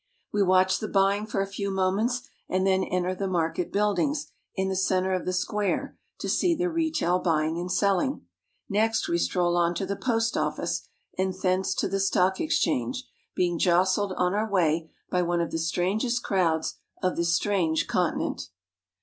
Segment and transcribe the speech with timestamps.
[0.33, 4.31] We watch the buying for a few moments and then F enter the market buildings,
[4.55, 8.25] in the center of the square, to fcsee the retail buying and selling.
[8.67, 10.87] Next we stroll on to frthe Post Office
[11.19, 15.51] and thence to the Stock Exchange, being I jostled on our way by one of
[15.51, 18.49] the strangest crowds of I this strange continent.